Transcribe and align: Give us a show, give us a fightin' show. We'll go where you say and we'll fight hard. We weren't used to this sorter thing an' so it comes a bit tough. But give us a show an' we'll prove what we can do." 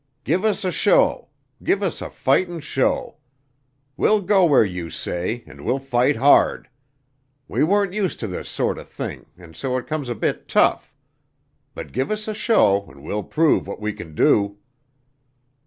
Give 0.23 0.43
us 0.43 0.65
a 0.65 0.71
show, 0.71 1.27
give 1.63 1.83
us 1.83 2.01
a 2.01 2.09
fightin' 2.09 2.59
show. 2.59 3.17
We'll 3.97 4.21
go 4.23 4.45
where 4.47 4.65
you 4.65 4.89
say 4.89 5.43
and 5.45 5.63
we'll 5.63 5.77
fight 5.77 6.15
hard. 6.15 6.69
We 7.47 7.63
weren't 7.63 7.93
used 7.93 8.19
to 8.21 8.27
this 8.27 8.49
sorter 8.49 8.83
thing 8.83 9.27
an' 9.37 9.53
so 9.53 9.77
it 9.77 9.85
comes 9.85 10.09
a 10.09 10.15
bit 10.15 10.47
tough. 10.47 10.95
But 11.75 11.91
give 11.91 12.09
us 12.09 12.27
a 12.27 12.33
show 12.33 12.89
an' 12.89 13.03
we'll 13.03 13.21
prove 13.21 13.67
what 13.67 13.79
we 13.79 13.93
can 13.93 14.15
do." 14.15 14.57